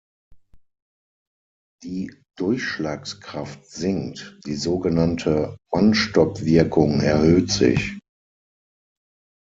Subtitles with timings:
[1.83, 7.99] Die Durchschlagskraft sinkt, die sogenannte Mannstoppwirkung erhöht sich.